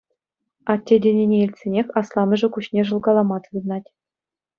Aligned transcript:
«Атте» 0.73 0.95
тенине 1.01 1.37
илтсенех 1.47 1.87
асламӑшӗ 2.01 2.47
куҫне 2.55 2.81
шӑлкалама 2.91 3.37
тытӑнать. 3.45 3.89